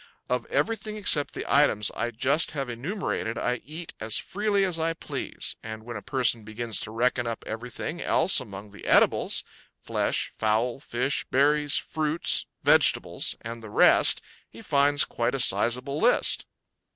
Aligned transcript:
Of 0.31 0.47
everything 0.47 0.95
except 0.95 1.35
the 1.35 1.45
items 1.47 1.91
I 1.95 2.09
just 2.09 2.53
have 2.53 2.69
enumerated 2.71 3.37
I 3.37 3.57
eat 3.63 3.93
as 3.99 4.17
freely 4.17 4.63
as 4.65 4.79
I 4.79 4.93
please. 4.93 5.55
And 5.61 5.83
when 5.83 5.95
a 5.95 6.01
person 6.01 6.43
begins 6.43 6.79
to 6.79 6.89
reckon 6.91 7.27
up 7.27 7.43
everything 7.45 8.01
else 8.01 8.39
among 8.39 8.71
the 8.71 8.85
edibles 8.87 9.43
flesh, 9.79 10.31
fowl, 10.35 10.79
fish, 10.79 11.23
berries, 11.29 11.77
fruits, 11.77 12.47
vegetables 12.63 13.35
and 13.41 13.61
the 13.61 13.69
rest 13.69 14.21
he 14.49 14.63
finds 14.63 15.05
quite 15.05 15.35
a 15.35 15.39
sizable 15.39 15.99
list. 15.99 16.47